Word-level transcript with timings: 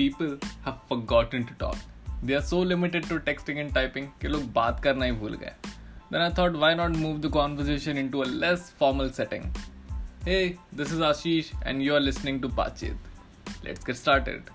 people 0.00 0.38
have 0.66 0.76
forgotten 0.90 1.42
to 1.48 1.54
talk. 1.54 1.76
They 2.22 2.34
are 2.34 2.46
so 2.50 2.58
limited 2.60 3.08
to 3.08 3.16
texting 3.26 3.58
and 3.62 3.74
typing 3.74 4.06
कि 4.22 4.28
लोग 4.28 4.52
बात 4.52 4.80
करना 4.84 5.04
ही 5.04 5.12
भूल 5.22 5.34
गए. 5.42 5.52
Then 6.12 6.22
I 6.22 6.30
thought, 6.38 6.56
why 6.62 6.70
not 6.78 6.96
move 7.02 7.18
the 7.24 7.30
conversation 7.34 8.00
into 8.02 8.22
a 8.22 8.28
less 8.44 8.70
formal 8.82 9.10
setting? 9.18 9.44
Hey, 10.28 10.56
this 10.80 10.94
is 10.94 11.02
Ashish, 11.08 11.50
and 11.64 11.84
you 11.84 11.94
are 11.98 12.00
listening 12.00 12.40
to 12.44 12.48
Pachit. 12.48 12.96
Let's 13.66 13.84
get 13.90 14.00
started. 14.00 14.50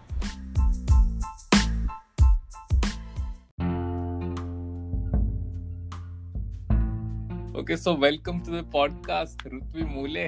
Okay, 7.64 7.80
so 7.86 7.96
welcome 8.08 8.44
to 8.50 8.58
the 8.58 8.66
podcast, 8.80 9.48
Rutvi 9.56 9.90
Mule. 9.94 10.28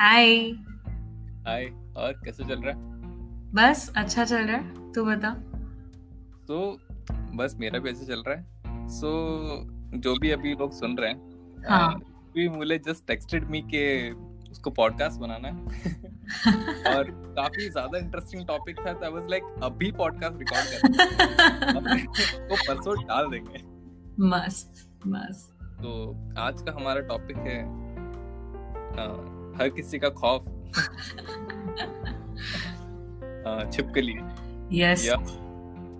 हाय 0.00 0.28
हाय 1.46 1.64
और 1.96 2.12
कैसे 2.24 2.44
चल 2.44 2.62
रहा 2.62 2.74
है 2.74 2.97
बस 3.54 3.92
अच्छा 3.96 4.24
चल 4.24 4.36
रहा 4.36 4.56
है। 4.56 4.92
तू 4.92 5.04
बता। 5.04 5.30
तो 6.48 6.78
बस 7.36 7.56
मेरा 7.60 7.78
भी 7.78 7.90
ऐसे 7.90 8.06
चल 8.06 8.22
रहा 8.26 8.36
है। 8.36 8.44
सो 8.88 9.06
so, 9.06 9.12
जो 10.00 10.16
भी 10.16 10.30
अभी 10.30 10.54
लोग 10.54 10.72
सुन 10.72 10.98
रहे 10.98 11.10
हैं 11.10 11.20
हाँ। 11.68 12.00
भी 12.34 12.48
मुझे 12.48 12.78
जस्ट 12.78 13.06
टेक्स्टेड 13.06 13.44
मी 13.44 13.60
के 13.74 14.10
उसको 14.50 14.70
पॉडकास्ट 14.70 15.20
बनाना 15.20 15.48
है। 15.48 15.54
और 16.96 17.04
काफ़ी 17.36 17.70
ज़्यादा 17.70 17.98
इंटरेस्टिंग 17.98 18.46
टॉपिक 18.46 18.78
था 18.78 18.92
तो 18.92 19.04
आई 19.04 19.10
वाज 19.12 19.22
लाइक 19.30 19.42
अभी 19.62 19.92
पॉडकास्ट 19.92 20.38
रिकॉर्ड 20.38 20.66
करना 20.68 21.96
तो 22.48 22.54
परसों 22.54 23.04
डाल 23.04 23.30
देंगे। 23.30 23.58
मस्त 24.28 24.72
मस्त। 25.06 25.54
तो 25.82 26.16
आज 26.38 26.62
का 26.62 26.72
हमारा 26.72 27.00
टॉपिक 27.00 27.36
है 27.36 27.62
आ, 28.92 29.02
हर 29.58 29.68
किसी 29.68 29.98
का 29.98 30.08
खौफ। 30.08 30.44
छिपकली 33.46 34.14
यस 34.80 35.06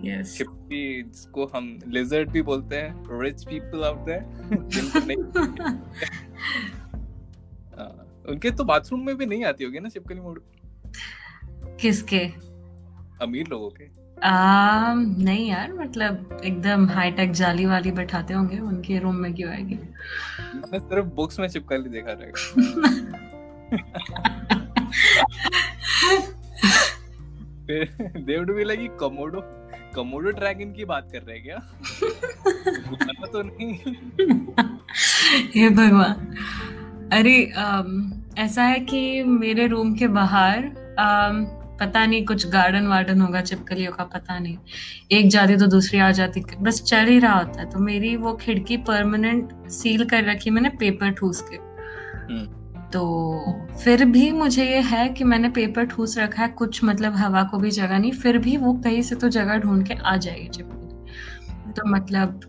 यस 0.05 0.37
छिपकली 0.39 1.03
जिसको 1.03 1.47
हम 1.47 1.79
लिजर्ड 1.89 2.31
भी 2.31 2.43
बोलते 2.43 2.77
हैं 2.77 3.21
रिच 3.23 3.45
पीपल 3.45 3.85
आउट 3.85 3.97
देयर 3.97 4.23
जिनको 4.69 4.99
नहीं 4.99 5.17
उनके 8.29 8.51
तो 8.51 8.65
बाथरूम 8.65 9.07
में 9.07 9.17
भी 9.17 9.27
नहीं 9.27 9.45
आती 9.45 9.65
होगी 9.65 9.79
ना 9.79 9.89
छिपकली 9.89 10.21
मोड 10.21 10.41
किसके? 11.81 12.19
अमीर 13.23 13.47
लोगों 13.49 13.71
के। 13.71 13.85
आ, 14.23 14.95
नहीं 14.95 15.51
यार 15.51 15.73
मतलब 15.73 16.41
एकदम 16.45 16.87
हाईटेक 16.87 17.33
जाली 17.33 17.67
वाली 17.67 17.91
बैठाते 17.91 18.35
होंगे 18.35 18.59
उनके 18.59 18.99
रूम 18.99 19.15
में 19.15 19.35
क्यों 19.35 19.51
आएगी? 19.51 19.75
मैंने 19.75 20.79
सिर्फ़ 20.79 21.07
बुक्स 21.07 21.41
में 21.41 21.49
छिपकली 21.49 21.89
देखा 21.89 22.13
रहेगा। 22.13 22.59
फिर 27.69 28.13
they 28.17 28.39
would 28.39 28.55
be 28.57 28.65
like 28.65 28.97
Komodo 29.01 29.41
Komodo 29.95 30.31
dragon 30.31 30.73
की 30.73 30.85
बात 30.85 31.09
कर 31.13 31.19
रहे 31.19 31.37
हैं 31.37 31.45
क्या? 31.45 31.59
तो 33.27 33.43
नहीं। 33.43 33.75
हे 35.57 35.69
भगवान। 35.71 36.35
अरे 37.13 37.37
ऐसा 38.39 38.63
है 38.63 38.81
कि 38.81 39.23
मेरे 39.23 39.67
रूम 39.67 39.95
के 39.95 40.09
बाहर 40.09 40.63
पता 41.81 42.07
नहीं 42.07 42.25
कुछ 42.27 42.47
गार्डन 42.49 42.87
वार्डन 42.87 43.21
होगा 43.21 43.41
चिपकलियों 43.41 43.93
का 43.93 44.05
पता 44.05 44.39
नहीं। 44.39 44.57
एक 45.13 45.29
जाती 45.29 45.57
तो 45.57 45.67
दूसरी 45.67 45.99
आ 45.99 46.11
जाती। 46.11 46.43
बस 46.61 46.83
चल 46.83 47.07
ही 47.07 47.19
रहा 47.19 47.39
होता 47.39 47.61
है। 47.61 47.71
तो 47.71 47.79
मेरी 47.79 48.17
वो 48.17 48.33
खिड़की 48.37 48.77
परमानेंट 48.77 49.69
सील 49.71 50.05
कर 50.05 50.25
रखी 50.25 50.51
मैंने 50.51 50.69
पेपर 50.69 51.11
ठूस 51.11 51.43
के। 51.43 51.57
हम्म। 51.57 52.58
तो 52.93 53.69
फिर 53.85 54.05
भी 54.05 54.31
मुझे 54.33 54.65
ये 54.65 54.81
है 54.81 55.09
कि 55.09 55.25
मैंने 55.25 55.49
पेपर 55.49 55.85
ठूस 55.85 56.19
रखा 56.19 56.43
है 56.43 56.49
कुछ 56.49 56.85
मतलब 56.85 57.17
हवा 57.17 57.43
को 57.43 57.59
भी 57.59 57.71
जगह 57.71 57.99
नहीं 57.99 58.13
फिर 58.13 58.39
भी 58.39 58.57
वो 58.57 58.73
कहीं 58.75 59.03
से 59.03 59.15
तो 59.15 59.29
जगह 59.29 59.59
ढूंढ 59.59 59.87
के 59.89 59.95
आ 59.95 60.17
जाएगी 60.17 60.49
चिपकली 60.49 61.73
तो 61.73 61.89
मतलब 61.89 62.41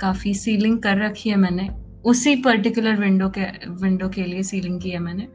काफ़ी 0.00 0.34
सीलिंग 0.34 0.78
कर 0.82 0.98
रखी 0.98 1.30
है 1.30 1.36
मैंने। 1.36 1.68
उसी 2.04 2.36
पर्टिकुलर 2.36 2.96
विंडो 2.96 3.28
के 3.28 3.44
विंडो 3.68 4.08
के 4.08 4.24
लिए 4.24 4.42
सीलिंग 4.42 4.80
की 4.80 4.90
है 4.90 4.98
मैंने 4.98 5.28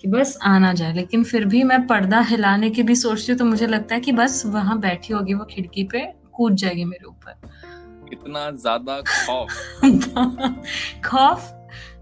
कि 0.00 0.08
बस 0.08 0.38
आना 0.42 0.72
जाए। 0.72 0.92
लेकिन 0.92 1.24
फिर 1.24 1.44
भी 1.44 1.62
मैं 1.62 1.86
पर्दा 1.86 2.20
हिलाने 2.20 2.70
की 2.70 2.82
भी 2.82 2.94
सोचती 2.94 3.32
हूँ 3.32 3.38
तो 3.38 3.44
मुझे 3.44 3.66
लगता 3.66 3.94
है 3.94 4.00
कि 4.00 4.12
बस 4.12 4.42
वहाँ 4.46 4.78
बैठी 4.80 5.12
होगी 5.12 5.34
वो 5.34 5.44
खिड़की 5.44 5.84
पे 5.84 6.12
कूद 6.32 6.54
जाएगी 6.54 6.84
मेरे 6.84 7.04
ऊपर। 7.04 7.40
इतना 8.12 8.50
ज़्यादा 8.50 9.00
खौफ? 9.00 9.48
खौफ? 11.04 11.52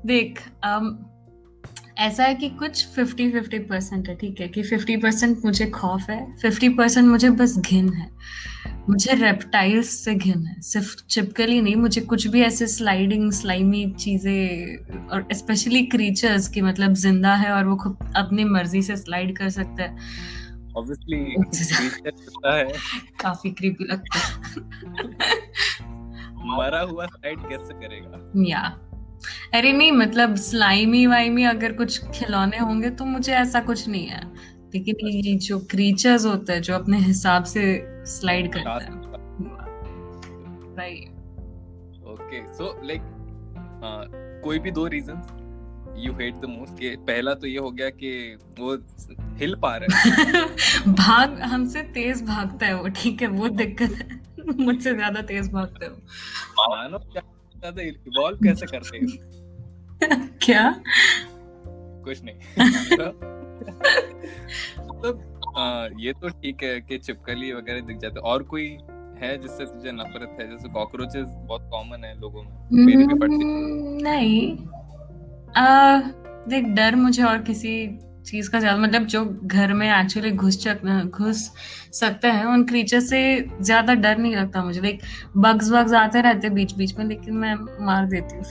देख 0.07 0.41
ऐसा 2.01 2.25
है 2.25 2.35
कि 2.35 2.49
कुछ 2.49 2.87
फिफ्टी 2.87 3.31
फिफ्टी 3.33 3.59
परसेंट 3.59 4.09
है 4.09 4.15
ठीक 4.17 4.41
है 4.41 4.49
कि 4.49 4.63
फिफ्टी 4.63 4.97
परसेंट 4.97 5.45
मुझे 5.45 5.67
खौफ 5.67 6.11
है 6.11 6.37
फिफ्टी 6.37 6.69
परसेंट 6.69 7.09
मुझे 7.09 7.31
बस 7.31 7.59
घिन 7.59 7.93
है 7.93 8.11
मुझे 8.89 9.15
रेप्टाइल्स 9.15 9.89
से 10.05 10.15
घिन 10.15 10.47
है 10.47 10.61
सिर्फ़ 10.61 10.95
चिपकली 11.11 11.61
नहीं 11.61 11.77
मुझे 11.77 12.01
कुछ 12.01 12.27
भी 12.27 12.43
ऐसे 12.43 12.67
स्लाइडिंग 12.67 13.33
स्लाइमी 13.33 13.91
चीज़ें 13.91 15.09
और 15.09 15.27
स्पेशली 15.33 15.83
क्रीचर्स 15.87 16.49
की 16.49 16.61
मतलब 16.61 16.95
ज़िंदा 16.95 17.35
है 17.35 17.53
और 17.53 17.67
वो 17.67 17.77
खुद 17.77 18.13
अपनी 18.17 18.45
मर्ज़ी 18.45 18.83
से 18.83 18.97
स्लाइड 18.97 19.37
कर 19.39 19.51
सकता 19.51 19.83
है। 19.83 19.97
ऑब्वियसली 20.77 21.35
होता 21.35 22.57
है। 22.57 22.73
काफ़ी 23.21 23.51
क्रीपी 23.51 23.85
लगता 23.85 24.19
है। 24.19 24.31
मरा 26.59 26.81
हुआ 26.81 27.07
साइड 27.07 27.39
कैसे 27.39 27.75
करेगा? 27.75 28.33
या 28.49 28.90
अरे 29.55 29.73
नहीं 29.73 29.93
मतलब 29.93 30.35
स्लाइमी 30.37 31.07
वाइमी 31.07 31.45
अगर 31.45 31.73
कुछ 31.73 32.01
खिलौने 32.11 32.59
होंगे 32.59 32.91
तो 32.91 33.05
मुझे 33.05 33.33
ऐसा 33.33 33.61
कुछ 33.61 33.89
नहीं 33.89 34.07
है। 34.07 34.23
लेकिन 34.75 35.09
ये 35.09 35.35
जो 35.39 35.59
क्रीचर्स 35.61 36.25
होते 36.27 36.53
हैं 36.53 36.63
जो 36.63 36.75
अपने 36.75 36.99
हिसाब 36.99 37.45
से 37.45 37.63
स्लाइड 38.07 38.53
करते 38.53 38.85
हैं। 38.85 38.99
भाई 40.77 40.95
ओके 42.13 42.43
सो 42.53 42.81
लाइक 42.85 43.03
कोई 44.45 44.59
भी 44.59 44.71
दो 44.71 44.87
reasons 44.87 45.37
you 45.97 46.13
hate 46.13 46.35
the 46.35 46.45
most 46.49 46.79
कि 46.79 46.95
पहला 47.07 47.35
तो 47.35 47.47
ये 47.47 47.59
हो 47.59 47.71
गया 47.71 47.89
कि 47.91 48.39
वो 48.59 48.75
हिल 49.39 49.55
पा 49.55 49.77
रहा 49.77 49.99
है। 49.99 50.45
भाग 50.95 51.41
हमसे 51.43 51.83
तेज 51.95 52.23
भागता 52.23 52.67
है 52.67 52.75
वो 52.75 52.89
ठीक 52.97 53.23
है 53.23 53.29
वो 53.29 53.49
दिक्कत 53.49 53.93
है। 53.93 54.21
मुझसे 54.59 54.95
ज़्यादा 54.95 55.23
तेज 55.23 55.53
भागता 55.53 55.85
है। 55.85 55.91
मानो 55.91 56.99
ज़्यादा 57.61 57.83
इवॉल्व 57.83 58.39
कैसे 58.43 58.67
करते 58.67 58.99
हैं? 58.99 59.07
क्या? 60.43 60.83
कुछ 62.05 62.21
नहीं। 62.25 62.35
मतलब 64.89 65.27
ये 66.01 66.13
तो 66.13 66.29
ठीक 66.29 66.63
है 66.63 66.81
कि 66.81 66.99
चिपकली 66.99 67.53
वगैरह 67.53 67.81
दिख 67.81 67.97
जाते 67.97 68.21
और 68.21 68.43
कोई 68.43 68.79
है 69.19 69.39
जिससे 69.39 69.65
तुझे 69.65 69.93
नफरत 69.93 70.37
है? 70.41 70.51
जैसे 70.51 70.69
कॉकरोचेस 70.69 71.27
बहुत 71.29 71.69
कॉमन 71.71 72.05
है 72.05 72.21
लोगों 72.21 72.43
में। 72.43 72.53
मेरी 72.73 73.07
भी 73.07 73.15
पड़ती 73.15 73.35
हम्म, 73.35 73.99
नहीं। 74.03 74.59
आ, 75.57 76.01
देख 76.49 76.65
डर 76.65 76.97
मुझे 76.97 77.23
और 77.23 77.43
किसी 77.43 77.87
चीज़ 78.27 78.51
का 78.51 78.61
ज़्यादा 78.61 78.79
मतलब 78.79 79.07
जो 79.07 79.41
घर 79.45 79.73
में 79.73 80.01
एक्चुअली 80.01 80.31
घुस 80.31 80.69
घुस 80.69 81.53
सकते 81.93 82.29
हैं 82.29 82.45
उन 82.45 82.65
क्रीचर 82.65 83.01
से 83.01 83.49
ज़्यादा 83.61 83.95
डर 83.95 84.19
नहीं 84.19 84.37
लगता 84.37 84.65
मुझे। 84.65 84.81
लाइक 84.81 85.01
बग्स 85.37 85.71
वग्स 85.71 85.93
आते 85.93 86.21
रहते 86.21 86.47
हैं 86.47 86.55
बीच 86.55 86.73
बीच 86.73 86.99
में 86.99 87.05
लेकिन 87.05 87.35
मैं 87.35 87.55
मार 87.87 88.07
देती 88.07 88.37
हूँ 88.37 88.45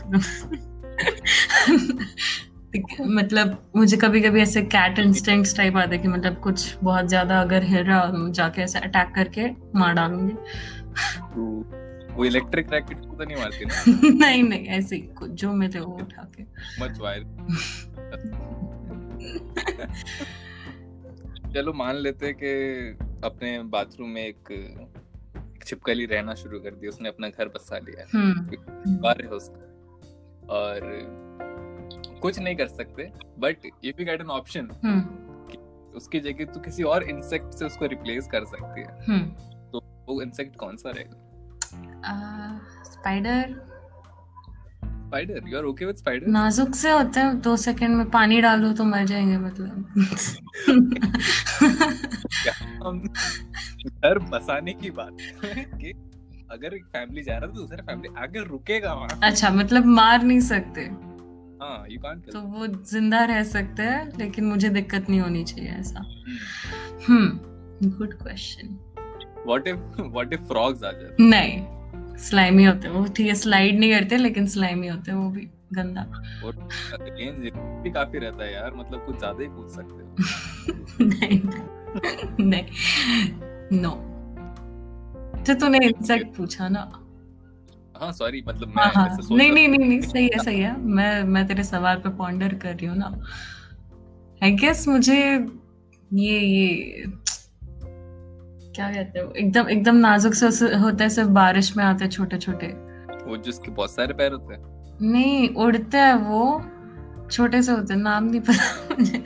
मतलब 3.02 3.72
मुझे 3.75 3.97
कभी 3.97 4.22
कभी 4.22 4.41
ऐसे 4.41 4.62
कैट 4.62 5.00
इंस्टिंक्ट्स 5.00 5.57
टाइप 5.57 5.78
आते 5.78 5.97
कि 5.97 6.07
मतलब 6.07 6.40
कुछ 6.40 6.78
बहुत 6.84 7.07
ज़्यादा 7.07 7.41
अगर 7.41 7.63
हिल 7.63 7.84
रहा 7.84 8.00
हो, 8.00 8.30
जाके 8.30 8.62
ऐसे 8.62 8.80
अटैक 8.80 9.12
करके 9.16 9.50
मार 9.80 9.94
डालूँगी। 9.94 10.34
तो 11.36 11.66
वो 12.13 12.25
इलेक्ट्रिक 12.25 12.74
रैकेट 12.74 12.97
को 12.97 13.16
तो 13.16 13.24
नहीं 13.24 13.38
मारती 13.38 13.66
ना? 13.66 13.84
नहीं 14.25 14.44
नहीं 14.44 14.68
ऐसे 14.68 14.96
ही 14.96 15.09
जो 15.30 15.53
मिले 15.53 15.80
वो 15.80 15.97
उठा 16.01 16.31
के। 16.40 16.44
मच 16.84 17.00
वायर 17.00 17.24
चलो 21.54 21.74
मान 21.74 21.96
लेते 21.96 22.26
हैं 22.26 22.36
कि 22.36 22.52
अपने 23.28 23.64
बाथरूम 23.64 24.10
में 24.10 24.26
एक 24.26 24.52
एक 24.52 25.66
छिपकली 25.66 26.06
रहना 26.06 26.36
शुरू 26.36 26.60
कर 26.60 26.72
दी 26.72 26.88
उसने 26.88 27.10
अपना 27.10 27.30
घर 27.30 27.48
बसा 27.48 27.78
लिया। 27.78 28.02
है 28.02 28.08
हम्म। 28.14 28.98
बार 28.98 29.22
है 29.22 29.30
उसका। 29.30 29.66
और 30.50 30.80
कुछ 32.22 32.40
नहीं 32.40 32.56
कर 32.56 32.68
सकते 32.68 33.12
but 33.40 33.58
if 33.66 34.02
you 34.02 34.06
get 34.06 34.22
an 34.22 34.28
option 34.28 34.70
hmm. 34.84 35.02
उसकी 35.98 36.20
जगह 36.20 36.46
तू 36.46 36.60
किसी 36.60 36.84
और 36.84 37.04
इंसेक्ट 37.04 37.54
से 37.54 37.66
उसको 37.66 37.86
रिप्लेस 37.86 38.28
कर 38.28 38.46
सकती 38.46 38.81
है। 38.81 39.06
हम्म। 39.06 39.30
तो 39.72 39.80
वो 40.10 40.22
इंसेक्ट 40.22 40.56
कौन 40.56 40.78
सा 40.78 40.90
रहेगा? 40.90 41.26
Spider 42.84 43.70
spider 45.09 45.47
you 45.47 45.57
are 45.57 45.65
okay 45.65 45.85
with 45.85 45.95
spider 45.95 46.27
नाजुक 46.31 46.75
से 46.75 46.91
होते 46.91 47.19
हैं 47.19 47.39
दो 47.41 47.56
सेकंड 47.57 47.95
में 47.97 48.09
पानी 48.09 48.41
डालो 48.41 48.71
तो 48.73 48.83
मर 48.85 49.06
जाएँगे 49.06 49.38
मतलब। 49.38 49.85
घर 54.03 54.19
बसाने 54.31 54.73
की 54.73 54.91
बात 54.91 55.17
कि 55.45 55.94
अगर 56.51 56.73
एक 56.75 56.83
फैमिली 56.88 57.23
जा 57.23 57.33
रहा 57.33 57.41
है 57.41 57.47
तो 57.47 57.59
दूसरा 57.59 57.83
फैमिली 57.83 58.13
अगर 58.17 58.47
रुकेगा 58.47 58.94
वहाँ। 58.94 59.19
अच्छा 59.23 59.50
मतलब 59.50 59.85
मार 59.88 60.23
नहीं 60.23 60.39
सकते। 60.41 60.81
हाँ 61.61 61.85
यू 61.89 62.00
कांट 62.00 62.31
तो 62.33 62.41
वो 62.41 62.67
ज़िंदा 62.67 63.23
रह 63.25 63.44
सकते 63.45 63.83
हैं 63.83 64.17
लेकिन 64.17 64.45
मुझे 64.45 64.69
दिक्कत 64.69 65.09
नहीं 65.09 65.19
होनी 65.21 65.44
चाहिए 65.44 65.71
ऐसा। 65.71 66.00
हम्म। 67.07 67.89
Good 67.89 68.13
question 68.13 68.77
what 69.47 69.67
if 69.67 70.01
what 70.01 70.33
if 70.33 70.41
frogs 70.47 70.83
आ 70.83 70.91
जाते 70.91 71.23
नहीं। 71.23 71.79
स्लाइमी 72.19 72.63
होते 72.63 72.88
हैं। 72.88 72.95
वो 72.95 73.06
ठीक 73.07 73.27
है 73.27 73.36
स्लाइड 73.36 73.80
नहीं 73.80 73.92
करते 73.94 74.18
लेकिन 74.18 74.48
स्लाइमी 74.48 74.88
होते 74.88 75.12
हैं 75.12 75.18
वो 75.18 75.30
भी 75.30 75.48
गंदा। 75.74 76.01
और 76.45 76.56
रेंज 76.94 77.51
भी 77.83 77.92
काफ़ी 77.92 78.19
रहता 78.19 78.44
है 78.44 78.54
यार 78.54 78.74
मतलब 78.75 79.06
कुछ 79.06 79.18
ज़्यादा 79.18 79.44
ही 79.44 79.50
पूछ 79.50 79.69
सकते 79.71 80.04
हो। 80.04 81.06
नहीं 81.06 81.39
नहीं 82.42 83.80
नो 83.81 83.92
तो 85.44 85.54
तूने 85.56 85.77
इंसेक्ट 85.88 86.36
पूछा 86.38 86.68
ना? 86.69 86.81
हाँ 87.95 88.12
सॉरी 88.13 88.42
मतलब 88.48 88.68
मैं 88.68 88.83
हाँ 88.83 88.92
हाँ। 88.94 89.06
ऐसे 89.07 89.21
सोच 89.21 89.38
नहीं 89.38 89.51
नहीं 89.51 89.68
नहीं 89.68 89.88
नहीं 89.88 90.01
सही 90.01 90.25
है 90.25 90.44
सही 90.44 90.60
है। 90.60 90.75
मैं 90.80 91.24
मैं 91.25 91.45
तेरे 91.48 91.63
सवाल 91.63 91.98
पे 91.98 92.10
पॉन्डर 92.18 92.54
कर 92.56 92.75
रही 92.75 92.86
हूँ 92.86 92.98
ना। 92.98 93.07
आई 94.42 94.51
गेस 94.54 94.88
मुझे 94.88 95.18
ये 96.13 96.39
ये 96.39 97.04
क्या 98.80 98.90
कहते 98.92 99.20
हो? 99.20 99.31
एकदम 99.31 99.70
एकदम 99.70 99.96
नाजुक 99.96 100.34
से 100.34 100.46
होता 100.76 101.04
है 101.04 101.10
सिर्फ़ 101.10 101.30
बारिश 101.30 101.78
में 101.78 101.84
आते 101.84 102.08
छोटे 102.08 102.38
छोटे 102.38 102.68
वो 103.26 103.38
जिसके 103.38 103.72
बहुत 103.72 103.92
सारे 103.92 104.14
पैर 104.14 104.31
होते 104.31 104.54
हैं। 104.54 104.62
नहीं 105.02 105.50
उड़ते 105.56 105.98
हैं 105.98 106.14
वो। 106.14 106.62
छोटे 107.31 107.62
से 107.62 107.72
होते 107.72 107.94
हैं 107.94 108.02
नाम 108.02 108.24
नहीं 108.24 108.42
पता 108.42 108.96
मुझे। 108.96 109.24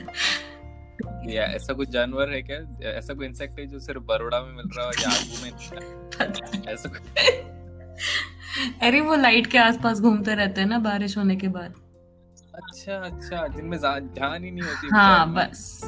या 1.34 1.42
ऐसा 1.42 1.72
कुछ 1.72 1.88
जानवर 1.88 2.30
है 2.30 2.42
क्या? 2.42 2.56
ऐसा 2.90 3.14
कोई 3.14 3.26
इंसेक्ट 3.26 3.58
है 3.60 3.66
जो 3.66 3.78
सिर्फ़ 3.78 4.02
बड़ौदा 4.02 4.40
में 4.40 4.52
मिल 4.52 4.70
रहा 4.76 4.86
है 4.86 4.92
या 5.02 5.08
आगू 5.08 5.42
में 5.42 5.50
ऐसा 6.72 6.88
कुछ 6.88 7.02
अरे 8.82 9.00
वो 9.00 9.16
लाइट 9.16 9.46
के 9.46 9.58
आसपास 9.58 10.00
घूमते 10.00 10.34
रहते 10.34 10.60
हैं 10.60 10.68
ना 10.68 10.78
बारिश 10.78 11.16
होने 11.18 11.36
के 11.36 11.48
बाद। 11.48 11.74
अच्छा 12.54 12.94
अच्छा 12.96 13.46
जिनमें 13.46 13.78
जान 13.78 14.44
ही 14.44 14.50
नहीं 14.50 14.62
होती 14.62 14.88
हाँ 14.92 15.34
बस। 15.34 15.80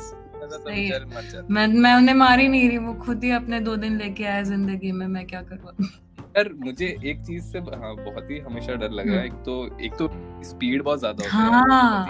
तो 0.47 1.47
मैं 1.51 1.67
मैं 1.67 1.95
उन्हें 1.95 2.15
मार 2.15 2.41
ही 2.41 2.49
नहीं 2.49 2.69
रही 2.69 2.79
वो 2.79 2.95
खुद 2.95 3.25
ही 3.25 3.31
अपने 3.31 3.61
दो 3.61 3.77
दिन 3.77 3.97
लेके 3.97 4.25
आया 4.25 4.43
ज़िंदगी 4.43 4.93
में 4.93 5.07
मैं 5.07 5.27
क्या 5.27 5.43
करूँ? 5.43 5.89
यार 6.37 6.51
मुझे 6.59 6.87
एक 7.05 7.21
चीज़ 7.21 7.45
से 7.45 7.59
हाँ 7.59 7.95
बहुत 7.97 8.31
ही 8.31 8.39
हमेशा 8.39 8.75
डर 8.75 8.91
लग 8.91 9.09
रहा 9.09 9.21
है। 9.21 9.27
एक 9.27 9.33
तो 9.33 9.79
एक 9.81 9.95
तो 9.95 10.09
स्पीड 10.45 10.83
बहुत 10.83 10.99
ज़्यादा 10.99 11.25
होती 11.25 11.37
है। 11.37 11.43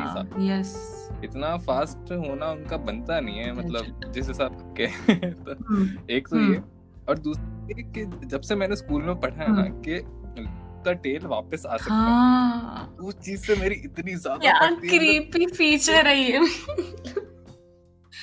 हाँ 0.05 0.29
यस 0.41 0.75
इतना 1.25 1.57
फास्ट 1.57 2.13
होना 2.13 2.51
उनका 2.51 2.77
बनता 2.77 3.21
नहीं 3.21 3.37
है 3.37 3.53
मतलब 3.53 4.13
जिस 4.15 4.29
हिसाब 4.29 4.75
के 4.81 4.87
तो 5.17 5.53
एक 6.13 6.29
तो 6.29 6.37
हम्म। 6.37 6.55
ये 6.55 6.63
और 7.09 7.19
दूसरी 7.19 7.83
कि 7.83 8.05
जब 8.27 8.41
से 8.41 8.57
मैंने 8.57 8.77
स्कूल 8.77 9.03
में 9.03 9.21
पढ़ा 9.21 9.43
है 9.43 9.53
ना 9.53 9.63
हम्म। 9.63 9.83
कि 9.83 10.05
का 10.87 10.93
टेल 10.93 11.27
वापस 11.27 11.63
आ 11.67 11.77
सकता 11.77 11.95
है। 11.95 12.01
हाँ। 12.01 12.97
उस 13.01 13.15
चीज़ 13.15 13.41
से 13.41 13.57
मेरी 13.57 13.75
इतनी 13.75 14.15
ज़्यादा 14.15 14.71
क्रीपी 14.71 15.47
फीचर 15.47 16.07
है 16.07 16.19
ये। 16.19 16.39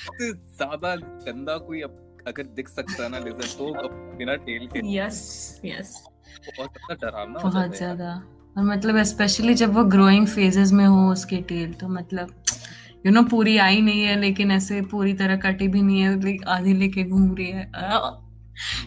इससे 0.04 0.32
ज़्यादा 0.32 0.94
गंदा 0.96 1.56
कोई 1.58 1.80
अब 1.80 2.00
अगर 2.26 2.42
दिख 2.42 2.68
सकता 2.68 3.02
है 3.02 3.08
ना 3.08 3.18
लेजर 3.18 3.46
तो 3.56 3.88
बिना 4.16 4.34
टेल 4.44 4.66
के 4.66 4.80
यस 4.96 5.60
यस 5.64 5.94
बहुत 6.48 6.70
ज़्यादा 6.70 6.94
डरावना 6.94 7.38
बहुत 7.40 7.76
ज़्यादा। 7.76 8.14
और 8.56 8.64
मतलब 8.64 9.02
स्पेशली 9.02 9.54
जब 9.54 9.72
वो 9.74 9.84
ग्रोइंग 9.84 10.26
फेजेस 10.26 10.72
में 10.72 10.86
हो 10.86 11.10
उसके 11.12 11.36
टेल 11.36 11.72
तो 11.72 11.88
मतलब 11.88 12.34
यू 13.06 13.10
you 13.10 13.14
नो 13.14 13.20
know, 13.20 13.30
पूरी 13.30 13.56
आई 13.58 13.80
नहीं 13.80 14.02
है 14.02 14.20
लेकिन 14.20 14.50
ऐसे 14.50 14.80
पूरी 14.82 15.12
तरह 15.14 15.36
कटी 15.36 15.68
भी 15.68 15.82
नहीं 15.82 16.00
है 16.00 16.36
आधी 16.48 16.72
लेके 16.72 17.04
घूम 17.04 17.34
रही 17.34 17.50
है। 17.50 17.64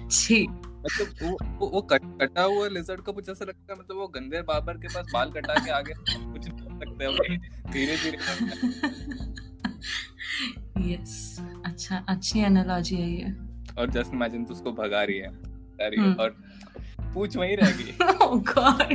छी। 0.10 0.48
मतलब 0.48 1.08
वो 1.22 1.38
वो, 1.60 1.68
वो 1.68 1.81
कट, 1.81 2.02
कटा 2.22 2.44
हुआ 2.44 2.68
लेजर्ड 2.68 3.02
का 3.02 3.12
कुछ 3.12 3.30
ऐसा 3.30 3.46
लगता 3.46 3.74
है 3.74 3.80
मतलब 3.80 3.98
वो 3.98 4.08
गंदे 4.08 4.42
बाबर 4.42 4.78
के 4.78 4.88
पास 4.88 5.06
बाल 5.13 5.31
कटा 5.31 5.54
के 5.66 5.72
आगे 5.72 5.94
कुछ 5.94 6.46
सकते 6.46 7.06
हैं 7.06 7.40
धीरे 7.72 7.98
धीरे 7.98 8.18
यस 10.77 11.41
अच्छा 11.65 12.06
अच्छी 12.07 12.39
एनालॉजी 12.39 12.95
है 12.95 13.12
ये। 13.12 13.33
और 13.77 13.89
जस्ट 13.89 14.13
इमेजिन 14.13 14.45
तू 14.45 14.53
उसको 14.53 14.71
भगा 14.71 15.03
रही 15.03 15.18
है। 15.18 15.57
हम्म। 16.00 16.13
और 16.13 16.29
पूछ 17.13 17.38
वहीं 17.38 17.57
रह 17.57 17.71
गई। 17.71 17.97
Oh 18.27 18.39
god. 18.39 18.94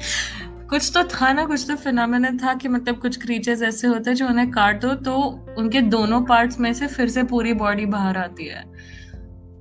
कुछ 0.69 0.91
तो 0.93 1.03
था 1.03 1.33
ना 1.33 1.45
कुछ 1.45 1.67
तो 1.67 1.75
फिनोमेना 1.75 2.31
था 2.31 2.53
कि 2.53 2.67
मतलब 2.67 2.99
कुछ 2.99 3.21
क्रीचर्स 3.21 3.61
ऐसे 3.61 3.87
होते 3.87 4.09
हैं 4.09 4.15
जो 4.15 4.27
उन्हें 4.27 4.51
काटो 4.51 4.93
तो 4.93 5.13
उनके 5.57 5.81
दोनों 5.81 6.25
पार्ट्स 6.25 6.59
में 6.59 6.73
से 6.73 6.87
फिर 6.87 7.09
से 7.09 7.23
पूरी 7.23 7.53
बॉडी 7.53 7.85
बाहर 7.85 8.17
आती 8.17 8.45
है। 8.45 8.73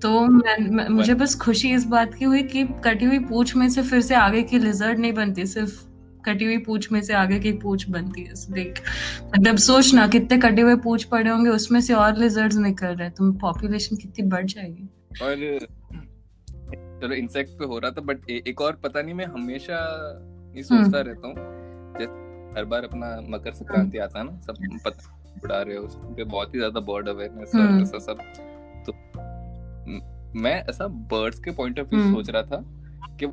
तो 0.03 0.21
मैं, 0.27 0.57
मैं 0.71 0.89
मुझे 0.89 1.15
बस 1.15 1.35
खुशी 1.35 1.71
इस 1.75 1.85
बात 1.87 2.15
की 2.15 2.25
हुई 2.25 2.43
कि 2.43 2.65
कटी 2.85 3.05
हुई 3.05 3.19
पूछ 3.19 3.55
में 3.57 3.69
से 3.71 3.83
फिर 3.83 4.01
से 4.01 4.15
आगे 4.15 4.43
की 4.43 4.59
लिजर्ड 4.59 4.99
नहीं 4.99 5.13
बनती 5.13 5.47
सिर्फ़ 5.47 5.85
कटी 6.25 6.45
हुई 6.45 6.59
पूंछ 6.59 6.91
में 6.93 7.01
से 7.03 7.15
आगे 7.15 7.39
की 7.39 7.53
पूंछ 7.53 7.89
बनती 7.89 8.23
है 8.23 8.35
देख। 8.53 8.81
मतलब 9.37 9.57
सोच 9.57 9.93
ना 9.95 10.07
कितने 10.09 10.39
कटे 10.39 10.63
हुए 10.63 10.75
पूंछ 10.77 11.05
पड़े 11.05 11.31
होंगे 11.31 11.51
उसमें 11.51 11.81
से 11.81 11.95
और 11.95 12.17
लिजर्ड्स 12.19 12.57
निकल 12.57 12.87
रहे 12.87 13.07
हैं 13.07 13.15
तो 13.15 13.33
पॉपुलेशन 13.33 13.97
कितनी 13.97 14.27
बढ़ 14.29 14.45
जाएगी? 14.45 14.89
और 15.23 15.67
चलो 17.01 17.15
इंसेक्ट 17.15 17.59
पे 17.59 17.65
हो 17.65 17.79
रहा 17.79 17.91
था 17.91 18.01
बट 18.01 18.31
एक 18.31 18.61
और 18.61 18.81
पता 18.85 19.03
नहीं 19.03 19.15
मैं 19.15 19.27
हमेशा 19.27 19.79
ये 20.57 20.63
सोचता 20.63 21.01
रहता 21.01 21.29
हूँ 21.29 21.35
जैसे 21.99 22.59
हर 22.59 22.65
बार 22.65 22.85
अपना 22.85 23.15
मकर 23.29 23.53
संक्रांति 23.53 23.99
आता 23.99 24.19
है 24.19 24.25
ना 24.25 24.41
सब 24.41 24.57
पतंग 24.85 25.45
उड़ा 25.45 25.63
रहे 25.63 25.77
हो 25.77 25.85
उस 25.85 25.97
पे 25.97 26.25
बहुत 26.25 26.55
ही 26.55 26.59
ज़्यादा 26.59 26.81
बर्ड 26.83 27.09
अवेयरनेस 27.09 27.51
हम्म। 27.55 27.83
ऐसा 27.83 27.99
सब। 27.99 28.19
म- 29.89 30.47
ऐसा 30.47 30.89
बर्ड्स 30.89 31.39
के 31.39 31.51
पॉइंट 31.51 31.81
ऑफ़ 31.81 31.87
व्यू 31.87 32.01
हम्म। 32.01 32.15
सोच 32.15 32.31
रहा 32.31 32.43
था 32.43 32.65
कि 33.21 33.27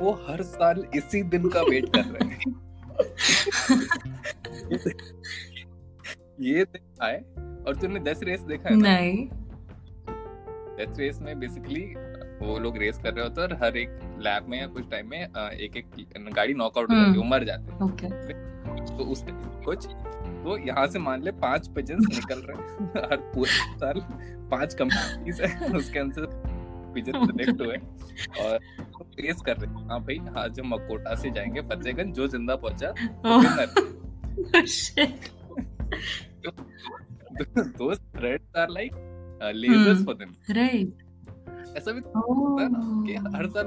वो 0.00 0.24
हर 0.28 0.42
साल 0.42 0.84
इसी 0.94 1.22
दिन 1.22 1.48
का 1.48 1.60
वेट 1.60 1.96
कर 1.96 2.04
रहे 2.04 2.28
हैं। 2.28 2.60
ये 6.40 6.64
दिन 6.64 6.82
आए 7.02 7.18
और 7.66 7.76
तूने 7.80 8.00
दस 8.00 8.20
रेस 8.22 8.40
देखा 8.40 8.68
है 8.68 8.76
नहीं। 8.76 9.28
डेथ 10.76 10.98
रेस 10.98 11.20
में 11.20 11.40
बेसिकली 11.40 11.94
वो 12.46 12.58
लोग 12.58 12.76
रेस 12.76 12.98
कर 12.98 13.14
रहे 13.14 13.24
होते 13.24 13.40
हैं 13.40 13.48
और 13.48 13.64
हर 13.64 13.76
एक 13.76 13.90
लैब 14.22 14.46
में 14.48 14.60
या 14.60 14.66
कुछ 14.66 14.90
टाइम 14.90 15.10
में 15.10 15.18
एक 15.20 15.76
एक 15.76 15.86
गाड़ी 16.36 16.54
नॉकआउट 16.54 16.90
हो 16.90 16.96
जाती 16.96 17.20
है 17.20 17.28
मर 17.28 17.44
जाते 17.44 17.72
हैं। 17.72 17.80
ओके 17.80 18.08
तो 18.96 19.04
उसमें 19.04 19.34
कुछ 19.64 19.86
तो 20.44 20.58
यहाँ 20.58 20.86
से 20.86 20.98
मान 20.98 21.22
ले 21.22 21.30
पाँच 21.30 21.68
पिजन्स 21.68 22.06
निकल 22.08 22.38
रहे 22.38 22.56
हैं। 22.56 23.08
हर 23.10 23.16
पूरे 23.16 23.50
साल 23.50 24.00
पाँच 24.50 24.74
कंपनीज़ 24.74 25.42
है 25.42 25.68
उसके 25.76 25.98
अंदर 25.98 26.26
पिजन 26.94 27.26
सेलेक्ट 27.26 27.60
हुए 27.60 27.76
और 28.44 28.58
रेस 29.20 29.42
कर 29.46 29.56
रहे 29.56 29.66
हैं। 29.70 29.88
हाँ 29.88 30.00
भाई 30.00 30.18
आज 30.36 30.60
हम 30.60 30.74
मकोटा 30.74 31.14
से 31.14 31.30
जाएँगे 31.30 31.60
फतेहगंज 31.60 32.14
जो 32.14 32.28
ज़िंदा 32.28 32.56
पहुँचा 32.56 32.94
shit. 34.64 35.30
those 37.78 38.00
threads 38.14 38.48
are 38.54 38.70
like 38.70 38.94
uh, 39.40 39.52
lasers 39.52 39.98
Hmm. 39.98 40.04
for 40.04 40.14
ऐसा 41.76 41.92
भी 41.92 42.00
होता 42.00 42.62
है 42.62 42.68
ना 42.72 43.02
कि 43.06 43.14
oh 43.18 43.36
हर 43.36 43.46
साल 43.48 43.66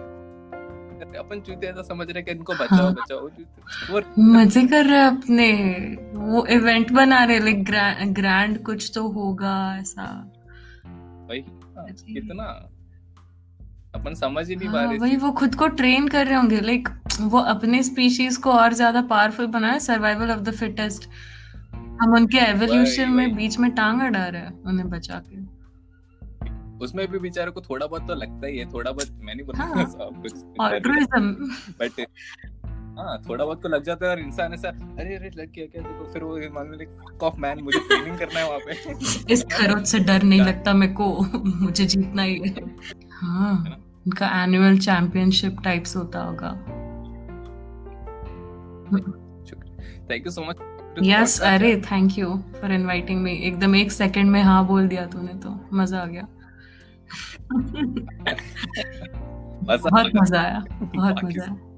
अपन 1.02 1.42
चूते 1.48 1.68
ऐसा 1.68 1.82
समझ 1.82 2.10
रहे 2.12 2.24
कि 2.24 2.32
इनको 2.32 2.54
बचाओ 2.54 2.78
हाँ। 2.78 2.94
बचाओ 2.94 3.30
चूते 3.30 4.22
मज़े 4.22 4.66
कर 4.68 4.86
रहे 4.86 5.02
अपने। 5.06 5.48
वो 6.16 6.46
इवेंट 6.46 6.92
बना 6.92 7.24
रहे 7.24 7.40
लाइक 7.40 7.64
ग्रैंड 8.14 8.64
कुछ 8.64 8.92
तो 8.96 9.08
होगा 9.08 9.56
ऐसा। 9.80 10.06
भाई 11.28 11.40
हाँ, 11.78 11.86
कितना 12.08 12.44
अपन 13.96 14.14
समझ 14.14 14.48
ही 14.50 14.56
नहीं 14.56 14.70
पा 14.70 14.80
हाँ 14.80 14.88
रहे 14.88 14.98
वही 14.98 15.16
वो 15.16 15.32
खुद 15.32 15.56
को 15.56 15.68
ट्रेन 15.68 16.08
कर 16.08 16.26
रहे 16.28 16.36
होंगे 16.36 16.60
लाइक 16.62 16.90
वो 17.22 17.40
अपने 17.40 17.82
स्पीशीज 17.84 18.38
को 18.38 18.52
और 18.52 18.74
ज़्यादा 18.74 19.02
पावरफुल 19.02 19.48
बनाए 19.48 19.80
सर्वाइवल 19.80 20.32
ऑफ़ 20.32 20.40
द 20.40 20.52
फिटेस्ट 20.52 21.10
हम 22.02 22.14
उनके 22.16 22.38
एवोल्यूशन 22.38 23.10
में 23.10 23.36
बीच 23.36 23.58
में 23.60 23.70
टांग 23.72 24.02
अड़ा 24.02 24.26
रहे 24.28 24.42
हैं 24.42 24.64
उन्हें 24.64 24.90
बचा 24.90 25.20
के। 25.20 25.42
उसमें 26.84 27.08
भी 27.08 27.20
बेचारे 27.20 27.52
को 27.52 27.62
थोड़ा 27.62 27.86
बहुत 27.86 28.08
तो 28.08 28.16
लगता 28.16 28.48
ही 28.48 28.58
है 28.58 28.66
थोड़ा 28.74 28.92
बहुत 28.92 29.10
मैं 29.22 29.36
नहीं 29.36 29.46
बोलूँगा 29.46 29.76
हाँ। 29.76 29.86
सब 29.86 30.22
कुछ। 30.22 30.34
बट 31.80 32.06
हाँ 32.98 33.18
थोड़ा 33.30 33.44
बहुत 33.46 33.62
तो 33.64 33.70
लग 33.70 33.84
जाता 33.84 34.06
है 34.06 34.12
और 34.12 34.20
इंसान 34.20 34.54
ऐसा 34.54 34.70
अरे 34.70 35.16
अरे 35.16 35.30
लग 35.36 35.52
गया 35.52 35.66
क्या? 35.66 35.82
देखो 35.82 36.12
फिर 36.14 36.24
वो 36.24 36.38
मान 36.54 36.68
लो 36.72 36.86
फक 37.06 37.24
ऑफ़ 37.24 37.40
मैन 37.40 37.62
मुझे 37.64 37.80
ट्रेनिंग 37.80 38.18
करना 38.18 38.40
है 38.40 38.48
वहाँ 38.48 38.60
पे। 38.60 39.34
इस 39.34 39.44
खरोच 39.52 39.86
से 39.88 40.00
डर 40.00 40.24
नहीं 40.24 40.42
लगता 40.42 40.74
मेरे 40.74 40.94
को 40.94 41.08
मुझे 41.46 41.86
जीतना 41.86 42.22
ही 42.22 42.38
है। 42.40 42.64
हाँ 43.12 43.54
उनका 44.06 44.28
एनुअल 44.44 44.78
चैंपियनशिप 44.78 45.62
टाइप्स 45.64 45.96
होता 45.96 46.20
होगा। 46.20 46.52
Thank 50.10 50.26
you 50.26 50.32
so 50.32 50.42
much 50.42 50.58
yes 51.04 51.40
अरे 51.42 51.76
thank 51.82 52.18
you 52.18 52.28
for 52.62 52.72
inviting 52.72 53.22
me 53.22 53.32
एकदम 53.48 53.76
एक 53.76 53.92
सेकंड 53.92 54.32
में 54.32 54.42
हाँ 54.44 54.66
बोल 54.68 54.88
दिया 54.88 55.06
तूने 55.06 55.34
तो 55.44 55.60
मज़ा 55.74 56.00
आ 56.00 56.06
गया। 56.06 56.28
बहुत 59.68 60.12
मज़ा 60.16 60.42
आया। 60.42 60.64
बहुत 60.84 61.24
मज़ा 61.24 61.44
आया। 61.44 61.73